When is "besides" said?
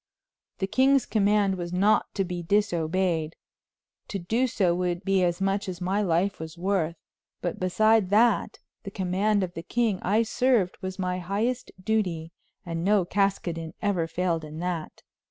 7.59-8.09